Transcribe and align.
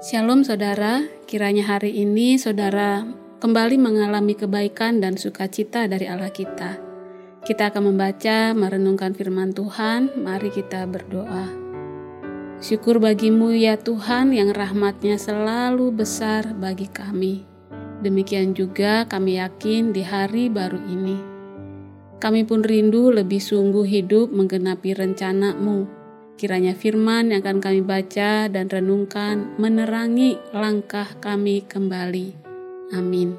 Shalom 0.00 0.48
saudara, 0.48 1.04
kiranya 1.28 1.76
hari 1.76 1.92
ini 1.92 2.40
saudara 2.40 3.04
kembali 3.36 3.76
mengalami 3.76 4.32
kebaikan 4.32 4.96
dan 4.96 5.20
sukacita 5.20 5.84
dari 5.92 6.08
Allah 6.08 6.32
kita. 6.32 6.80
Kita 7.44 7.68
akan 7.68 7.92
membaca, 7.92 8.56
merenungkan 8.56 9.12
firman 9.12 9.52
Tuhan, 9.52 10.24
mari 10.24 10.48
kita 10.48 10.88
berdoa. 10.88 11.52
Syukur 12.64 12.96
bagimu 12.96 13.52
ya 13.52 13.76
Tuhan 13.76 14.32
yang 14.32 14.56
rahmatnya 14.56 15.20
selalu 15.20 15.92
besar 15.92 16.48
bagi 16.56 16.88
kami. 16.88 17.44
Demikian 18.00 18.56
juga 18.56 19.04
kami 19.04 19.36
yakin 19.36 19.92
di 19.92 20.00
hari 20.00 20.48
baru 20.48 20.80
ini. 20.80 21.20
Kami 22.16 22.48
pun 22.48 22.64
rindu 22.64 23.12
lebih 23.12 23.44
sungguh 23.44 23.84
hidup 23.84 24.32
menggenapi 24.32 24.96
rencanamu. 24.96 25.99
Kiranya 26.40 26.72
firman 26.72 27.36
yang 27.36 27.44
akan 27.44 27.60
kami 27.60 27.84
baca 27.84 28.48
dan 28.48 28.64
renungkan 28.72 29.60
menerangi 29.60 30.40
langkah 30.56 31.04
kami 31.20 31.60
kembali. 31.68 32.32
Amin. 32.96 33.36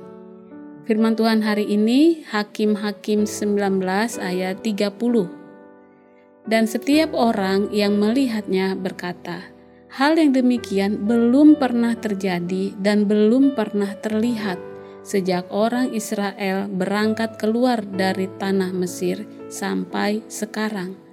Firman 0.85 1.17
Tuhan 1.17 1.41
hari 1.41 1.65
ini 1.65 2.21
Hakim-Hakim 2.29 3.25
19 3.25 3.81
ayat 4.21 4.61
30. 4.61 6.45
Dan 6.45 6.69
setiap 6.69 7.17
orang 7.17 7.73
yang 7.73 7.97
melihatnya 7.97 8.77
berkata, 8.77 9.49
hal 9.97 10.21
yang 10.21 10.37
demikian 10.37 11.01
belum 11.09 11.57
pernah 11.57 11.97
terjadi 11.97 12.77
dan 12.77 13.09
belum 13.09 13.57
pernah 13.57 13.97
terlihat 13.97 14.61
sejak 15.01 15.49
orang 15.49 15.89
Israel 15.97 16.69
berangkat 16.69 17.41
keluar 17.41 17.81
dari 17.81 18.29
tanah 18.37 18.69
Mesir 18.77 19.25
sampai 19.49 20.21
sekarang. 20.29 21.10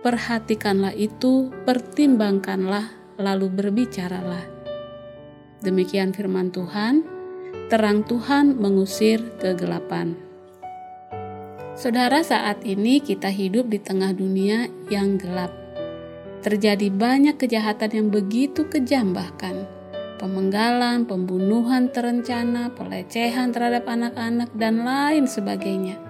Perhatikanlah 0.00 0.96
itu, 0.96 1.52
pertimbangkanlah, 1.68 2.88
lalu 3.20 3.52
berbicaralah. 3.52 4.48
Demikian 5.60 6.16
firman 6.16 6.48
Tuhan, 6.48 7.04
terang 7.68 8.08
Tuhan 8.08 8.56
mengusir 8.56 9.20
kegelapan. 9.36 10.16
Saudara, 11.76 12.24
saat 12.24 12.64
ini 12.64 13.04
kita 13.04 13.28
hidup 13.28 13.68
di 13.68 13.76
tengah 13.76 14.16
dunia 14.16 14.72
yang 14.88 15.20
gelap. 15.20 15.52
Terjadi 16.40 16.88
banyak 16.88 17.36
kejahatan 17.36 17.90
yang 17.92 18.08
begitu 18.08 18.64
kejam 18.72 19.12
bahkan 19.12 19.68
pemenggalan, 20.20 21.08
pembunuhan 21.08 21.88
terencana, 21.88 22.68
pelecehan 22.76 23.56
terhadap 23.56 23.88
anak-anak, 23.88 24.52
dan 24.52 24.84
lain 24.84 25.24
sebagainya. 25.24 26.09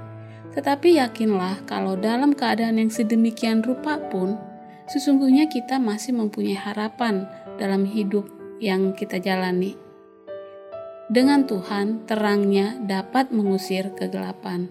Tetapi 0.51 0.99
yakinlah 0.99 1.63
kalau 1.67 1.95
dalam 1.95 2.35
keadaan 2.35 2.83
yang 2.83 2.91
sedemikian 2.91 3.63
rupa 3.63 4.03
pun, 4.11 4.35
sesungguhnya 4.91 5.47
kita 5.47 5.79
masih 5.79 6.19
mempunyai 6.19 6.59
harapan 6.59 7.31
dalam 7.59 7.87
hidup 7.87 8.27
yang 8.59 8.91
kita 8.99 9.23
jalani. 9.23 9.79
Dengan 11.11 11.43
Tuhan, 11.43 12.07
terangnya 12.07 12.79
dapat 12.87 13.35
mengusir 13.35 13.91
kegelapan. 13.99 14.71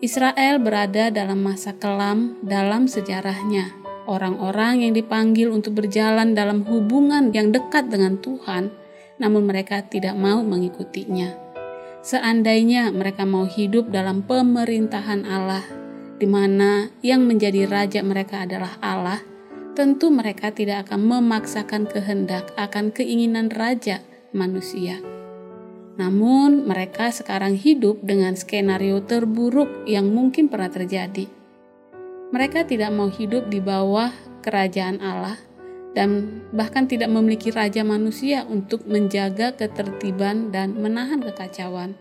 Israel 0.00 0.60
berada 0.60 1.12
dalam 1.12 1.40
masa 1.44 1.76
kelam 1.76 2.40
dalam 2.40 2.88
sejarahnya. 2.88 3.72
Orang-orang 4.04 4.84
yang 4.84 4.92
dipanggil 4.92 5.48
untuk 5.48 5.80
berjalan 5.80 6.36
dalam 6.36 6.64
hubungan 6.64 7.32
yang 7.32 7.52
dekat 7.52 7.88
dengan 7.88 8.20
Tuhan, 8.20 8.68
namun 9.16 9.48
mereka 9.48 9.80
tidak 9.84 10.12
mau 10.16 10.44
mengikutinya. 10.44 11.43
Seandainya 12.04 12.92
mereka 12.92 13.24
mau 13.24 13.48
hidup 13.48 13.88
dalam 13.88 14.20
pemerintahan 14.28 15.24
Allah, 15.24 15.64
di 16.20 16.28
mana 16.28 16.92
yang 17.00 17.24
menjadi 17.24 17.64
raja 17.64 18.04
mereka 18.04 18.44
adalah 18.44 18.76
Allah, 18.84 19.24
tentu 19.72 20.12
mereka 20.12 20.52
tidak 20.52 20.84
akan 20.84 21.00
memaksakan 21.00 21.88
kehendak 21.88 22.52
akan 22.60 22.92
keinginan 22.92 23.48
raja 23.48 24.04
manusia. 24.36 25.00
Namun, 25.96 26.68
mereka 26.68 27.08
sekarang 27.08 27.56
hidup 27.56 28.04
dengan 28.04 28.36
skenario 28.36 29.00
terburuk 29.00 29.88
yang 29.88 30.12
mungkin 30.12 30.52
pernah 30.52 30.68
terjadi. 30.68 31.24
Mereka 32.36 32.68
tidak 32.68 32.92
mau 32.92 33.08
hidup 33.08 33.48
di 33.48 33.64
bawah 33.64 34.12
kerajaan 34.44 35.00
Allah 35.00 35.53
dan 35.94 36.42
bahkan 36.50 36.90
tidak 36.90 37.08
memiliki 37.08 37.54
raja 37.54 37.86
manusia 37.86 38.42
untuk 38.44 38.84
menjaga 38.84 39.54
ketertiban 39.54 40.50
dan 40.50 40.74
menahan 40.78 41.22
kekacauan. 41.22 41.94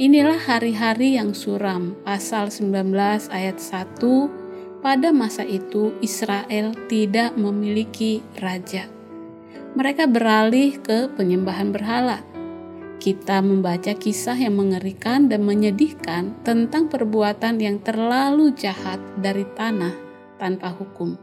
Inilah 0.00 0.40
hari-hari 0.40 1.20
yang 1.20 1.36
suram, 1.36 2.00
pasal 2.00 2.48
19 2.48 2.96
ayat 3.28 3.60
1, 3.60 4.80
pada 4.80 5.12
masa 5.12 5.44
itu 5.44 5.92
Israel 6.00 6.72
tidak 6.88 7.36
memiliki 7.36 8.24
raja. 8.40 8.88
Mereka 9.76 10.08
beralih 10.08 10.80
ke 10.80 11.12
penyembahan 11.12 11.70
berhala 11.70 12.32
kita 13.02 13.42
membaca 13.42 13.98
kisah 13.98 14.38
yang 14.38 14.54
mengerikan 14.54 15.26
dan 15.26 15.42
menyedihkan 15.42 16.38
tentang 16.46 16.86
perbuatan 16.86 17.58
yang 17.58 17.82
terlalu 17.82 18.54
jahat 18.54 19.02
dari 19.18 19.42
tanah 19.58 19.90
tanpa 20.38 20.70
hukum, 20.70 21.18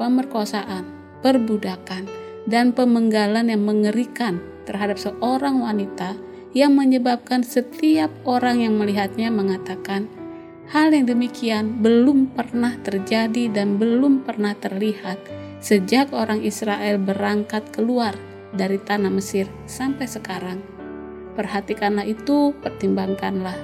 pemerkosaan, 0.00 0.88
perbudakan, 1.20 2.08
dan 2.48 2.72
pemenggalan 2.72 3.52
yang 3.52 3.60
mengerikan 3.60 4.40
terhadap 4.64 4.96
seorang 4.96 5.60
wanita 5.60 6.16
yang 6.56 6.72
menyebabkan 6.72 7.44
setiap 7.44 8.08
orang 8.24 8.64
yang 8.64 8.80
melihatnya 8.80 9.28
mengatakan, 9.28 10.08
hal 10.72 10.96
yang 10.96 11.04
demikian 11.04 11.84
belum 11.84 12.32
pernah 12.32 12.80
terjadi 12.80 13.52
dan 13.52 13.76
belum 13.76 14.24
pernah 14.24 14.56
terlihat 14.56 15.20
sejak 15.60 16.16
orang 16.16 16.40
Israel 16.40 16.96
berangkat 16.96 17.68
keluar 17.68 18.16
dari 18.56 18.80
tanah 18.80 19.12
Mesir 19.12 19.44
sampai 19.68 20.08
sekarang 20.08 20.80
perhatikanlah 21.40 22.04
itu, 22.04 22.52
pertimbangkanlah. 22.58 23.56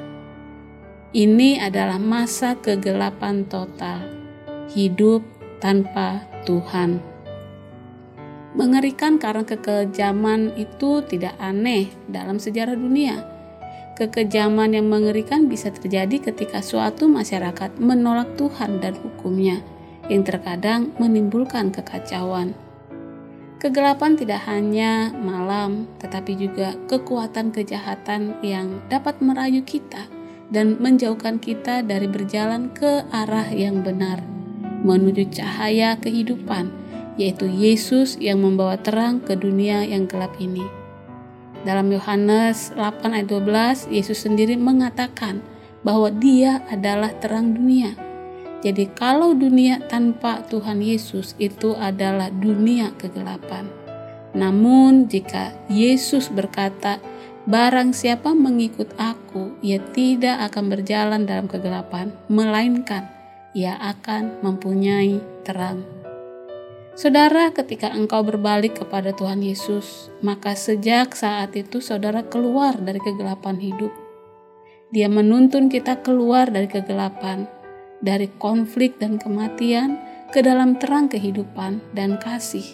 Ini 1.12 1.64
adalah 1.64 2.00
masa 2.00 2.56
kegelapan 2.60 3.44
total, 3.48 4.04
hidup 4.72 5.35
tanpa 5.59 6.25
Tuhan. 6.44 7.00
Mengerikan 8.56 9.21
karena 9.21 9.44
kekejaman 9.44 10.56
itu 10.56 11.05
tidak 11.05 11.37
aneh 11.37 11.93
dalam 12.09 12.41
sejarah 12.41 12.72
dunia. 12.72 13.21
Kekejaman 14.00 14.77
yang 14.77 14.89
mengerikan 14.89 15.49
bisa 15.49 15.69
terjadi 15.69 16.33
ketika 16.33 16.65
suatu 16.65 17.09
masyarakat 17.09 17.77
menolak 17.77 18.33
Tuhan 18.41 18.81
dan 18.81 18.97
hukumnya, 18.97 19.61
yang 20.09 20.25
terkadang 20.25 20.93
menimbulkan 20.97 21.73
kekacauan. 21.73 22.56
Kegelapan 23.56 24.21
tidak 24.21 24.44
hanya 24.44 25.12
malam, 25.17 25.88
tetapi 25.97 26.37
juga 26.37 26.77
kekuatan 26.93 27.56
kejahatan 27.56 28.37
yang 28.44 28.84
dapat 28.93 29.21
merayu 29.25 29.65
kita 29.65 30.09
dan 30.53 30.77
menjauhkan 30.77 31.41
kita 31.41 31.81
dari 31.81 32.05
berjalan 32.05 32.69
ke 32.71 33.05
arah 33.09 33.49
yang 33.49 33.81
benar, 33.81 34.21
menuju 34.86 35.34
cahaya 35.34 35.98
kehidupan, 35.98 36.70
yaitu 37.19 37.50
Yesus 37.50 38.14
yang 38.22 38.47
membawa 38.47 38.78
terang 38.78 39.19
ke 39.19 39.34
dunia 39.34 39.82
yang 39.82 40.06
gelap 40.06 40.38
ini. 40.38 40.62
Dalam 41.66 41.91
Yohanes 41.91 42.70
8 42.78 43.10
ayat 43.10 43.26
12, 43.26 43.91
Yesus 43.91 44.22
sendiri 44.22 44.54
mengatakan 44.54 45.42
bahwa 45.82 46.14
dia 46.14 46.62
adalah 46.70 47.10
terang 47.19 47.50
dunia 47.50 48.06
jadi 48.66 48.91
kalau 48.98 49.36
dunia 49.36 49.84
tanpa 49.86 50.42
Tuhan 50.48 50.82
Yesus 50.82 51.38
itu 51.38 51.78
adalah 51.78 52.32
dunia 52.34 52.91
kegelapan. 52.96 53.69
Namun 54.34 55.06
jika 55.06 55.54
Yesus 55.70 56.32
berkata, 56.32 56.98
Barang 57.46 57.94
siapa 57.94 58.34
mengikut 58.34 58.91
aku, 58.98 59.54
ia 59.62 59.78
tidak 59.94 60.50
akan 60.50 60.66
berjalan 60.66 61.22
dalam 61.30 61.46
kegelapan, 61.46 62.10
melainkan 62.26 63.06
ia 63.56 63.81
akan 63.81 64.44
mempunyai 64.44 65.17
terang. 65.41 65.81
Saudara, 66.93 67.49
ketika 67.56 67.89
engkau 67.89 68.21
berbalik 68.21 68.85
kepada 68.85 69.17
Tuhan 69.17 69.41
Yesus, 69.41 70.12
maka 70.20 70.53
sejak 70.53 71.17
saat 71.17 71.56
itu 71.56 71.81
saudara 71.81 72.20
keluar 72.29 72.76
dari 72.76 73.00
kegelapan 73.00 73.56
hidup. 73.56 73.93
Dia 74.93 75.08
menuntun 75.08 75.73
kita 75.73 76.05
keluar 76.05 76.53
dari 76.53 76.69
kegelapan, 76.69 77.49
dari 78.05 78.29
konflik 78.37 79.00
dan 79.00 79.17
kematian 79.17 79.97
ke 80.32 80.44
dalam 80.44 80.76
terang 80.76 81.09
kehidupan 81.09 81.81
dan 81.97 82.20
kasih. 82.20 82.64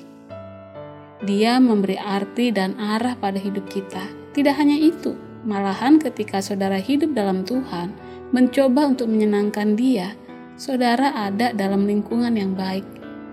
Dia 1.23 1.63
memberi 1.63 1.95
arti 1.99 2.51
dan 2.51 2.75
arah 2.79 3.15
pada 3.15 3.39
hidup 3.39 3.71
kita. 3.71 4.03
Tidak 4.35 4.55
hanya 4.59 4.75
itu, 4.75 5.15
malahan 5.47 6.03
ketika 6.03 6.43
saudara 6.43 6.83
hidup 6.83 7.15
dalam 7.15 7.47
Tuhan, 7.47 7.95
mencoba 8.35 8.91
untuk 8.91 9.07
menyenangkan 9.13 9.79
Dia, 9.79 10.15
saudara 10.57 11.13
ada 11.17 11.53
dalam 11.53 11.89
lingkungan 11.89 12.35
yang 12.37 12.53
baik, 12.53 12.85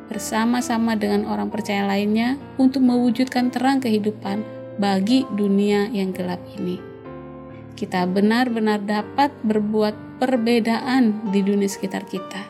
bersama-sama 0.10 0.98
dengan 0.98 1.30
orang 1.30 1.54
percaya 1.54 1.86
lainnya 1.86 2.39
untuk 2.57 2.81
mewujudkan 2.81 3.54
terang 3.54 3.77
kehidupan 3.77 4.42
bagi 4.81 5.27
dunia 5.36 5.92
yang 5.94 6.16
gelap 6.16 6.42
ini. 6.57 6.81
Kita 7.77 8.04
benar-benar 8.10 8.83
dapat 8.83 9.31
berbuat 9.45 10.19
perbedaan 10.19 11.31
di 11.31 11.39
dunia 11.39 11.69
sekitar 11.69 12.04
kita. 12.10 12.44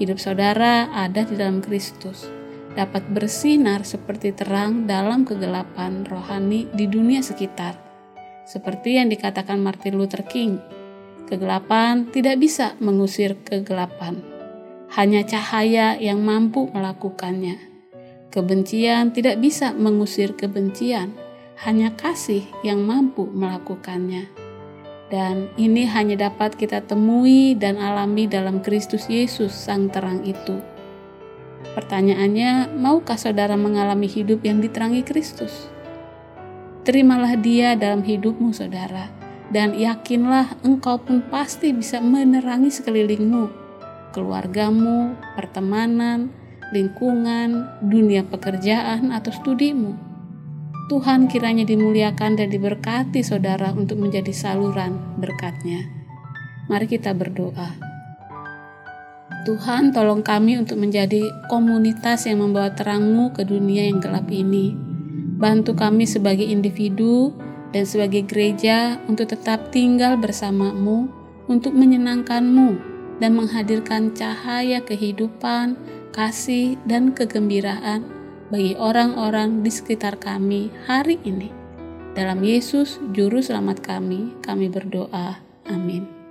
Hidup 0.00 0.18
saudara 0.18 0.90
ada 0.90 1.22
di 1.22 1.38
dalam 1.38 1.62
Kristus. 1.62 2.26
dapat 2.72 3.04
bersinar 3.12 3.84
seperti 3.84 4.32
terang 4.32 4.88
dalam 4.88 5.28
kegelapan 5.28 6.08
rohani 6.08 6.64
di 6.72 6.88
dunia 6.88 7.20
sekitar. 7.20 7.76
Seperti 8.48 8.96
yang 8.96 9.12
dikatakan 9.12 9.60
Martin 9.60 10.00
Luther 10.00 10.24
King, 10.24 10.56
kegelapan 11.32 12.12
tidak 12.12 12.36
bisa 12.36 12.76
mengusir 12.76 13.40
kegelapan. 13.40 14.20
Hanya 14.92 15.24
cahaya 15.24 15.96
yang 15.96 16.20
mampu 16.20 16.68
melakukannya. 16.68 17.56
Kebencian 18.28 19.16
tidak 19.16 19.40
bisa 19.40 19.72
mengusir 19.72 20.36
kebencian, 20.36 21.16
hanya 21.64 21.96
kasih 21.96 22.44
yang 22.60 22.84
mampu 22.84 23.24
melakukannya. 23.24 24.28
Dan 25.08 25.48
ini 25.56 25.88
hanya 25.88 26.28
dapat 26.28 26.56
kita 26.56 26.84
temui 26.84 27.56
dan 27.56 27.80
alami 27.80 28.28
dalam 28.28 28.60
Kristus 28.60 29.08
Yesus, 29.08 29.52
Sang 29.52 29.88
Terang 29.88 30.24
itu. 30.28 30.60
Pertanyaannya, 31.72 32.76
maukah 32.76 33.16
saudara 33.16 33.56
mengalami 33.56 34.08
hidup 34.08 34.44
yang 34.44 34.60
diterangi 34.60 35.00
Kristus? 35.04 35.68
Terimalah 36.84 37.36
Dia 37.40 37.76
dalam 37.76 38.00
hidupmu, 38.04 38.52
saudara, 38.56 39.21
dan 39.52 39.76
yakinlah 39.76 40.56
engkau 40.64 40.96
pun 40.96 41.20
pasti 41.28 41.76
bisa 41.76 42.00
menerangi 42.00 42.72
sekelilingmu, 42.72 43.52
keluargamu, 44.16 45.12
pertemanan, 45.36 46.32
lingkungan, 46.72 47.68
dunia 47.84 48.24
pekerjaan, 48.24 49.12
atau 49.12 49.28
studimu. 49.28 49.92
Tuhan 50.88 51.28
kiranya 51.28 51.68
dimuliakan 51.68 52.40
dan 52.40 52.48
diberkati 52.48 53.20
saudara 53.20 53.70
untuk 53.76 54.00
menjadi 54.00 54.32
saluran 54.32 54.96
berkatnya. 55.20 55.84
Mari 56.66 56.88
kita 56.88 57.12
berdoa. 57.12 57.92
Tuhan 59.42 59.90
tolong 59.90 60.22
kami 60.22 60.56
untuk 60.56 60.78
menjadi 60.78 61.28
komunitas 61.50 62.30
yang 62.30 62.40
membawa 62.40 62.72
terangmu 62.72 63.34
ke 63.34 63.42
dunia 63.42 63.90
yang 63.90 63.98
gelap 63.98 64.30
ini. 64.30 64.72
Bantu 65.36 65.74
kami 65.74 66.06
sebagai 66.06 66.46
individu 66.46 67.34
dan 67.72 67.84
sebagai 67.88 68.28
gereja 68.28 69.00
untuk 69.08 69.32
tetap 69.32 69.72
tinggal 69.72 70.20
bersamamu, 70.20 71.08
untuk 71.48 71.72
menyenangkanmu 71.72 72.78
dan 73.18 73.34
menghadirkan 73.34 74.12
cahaya 74.14 74.78
kehidupan, 74.84 75.74
kasih, 76.12 76.76
dan 76.84 77.16
kegembiraan 77.16 78.04
bagi 78.52 78.76
orang-orang 78.76 79.64
di 79.64 79.72
sekitar 79.72 80.20
kami 80.20 80.68
hari 80.84 81.16
ini. 81.24 81.48
Dalam 82.12 82.44
Yesus, 82.44 83.00
Juru 83.16 83.40
Selamat 83.40 83.80
kami, 83.80 84.36
kami 84.44 84.68
berdoa. 84.68 85.40
Amin. 85.72 86.21